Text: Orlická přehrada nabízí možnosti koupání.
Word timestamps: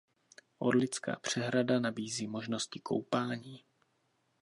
Orlická 0.59 1.19
přehrada 1.21 1.79
nabízí 1.79 2.27
možnosti 2.27 2.79
koupání. 2.79 3.65